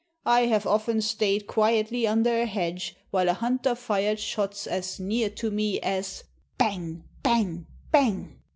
[0.25, 5.29] I have often stayed quietly under a hedge while a hunter fired shots as near
[5.37, 6.23] to me as"
[6.57, 7.03] "Bang!
[7.21, 7.67] bang!
[7.91, 8.41] bang!"